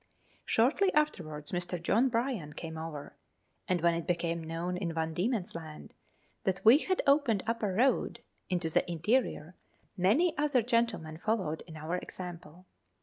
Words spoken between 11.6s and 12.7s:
our 'example.